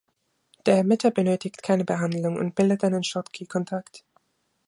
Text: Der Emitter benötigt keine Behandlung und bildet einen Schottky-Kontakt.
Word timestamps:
Der 0.65 0.79
Emitter 0.79 1.11
benötigt 1.11 1.61
keine 1.61 1.85
Behandlung 1.85 2.37
und 2.37 2.55
bildet 2.55 2.83
einen 2.83 3.03
Schottky-Kontakt. 3.03 4.03